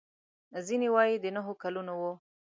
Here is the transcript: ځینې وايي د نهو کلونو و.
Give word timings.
ځینې 0.67 0.87
وايي 0.93 1.15
د 1.19 1.25
نهو 1.35 1.53
کلونو 1.63 1.93
و. 2.01 2.03